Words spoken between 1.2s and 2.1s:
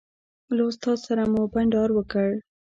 مو بانډار